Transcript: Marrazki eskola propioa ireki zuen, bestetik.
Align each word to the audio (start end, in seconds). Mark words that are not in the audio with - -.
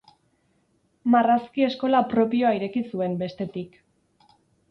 Marrazki 1.15 1.65
eskola 1.67 2.01
propioa 2.15 2.53
ireki 2.59 2.83
zuen, 2.93 3.13
bestetik. 3.23 3.77